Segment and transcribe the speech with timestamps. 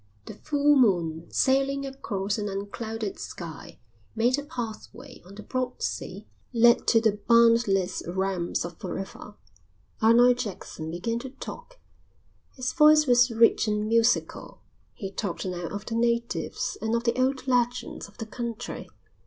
[0.25, 3.77] The full moon, sailing across an unclouded sky,
[4.15, 9.35] made a pathway on the broad sea that led to the boundless realms of Forever.
[10.01, 11.77] Arnold Jackson began to talk.
[12.55, 14.61] His voice was rich and musical.
[14.95, 18.89] He talked now of the natives and of the old legends of the country.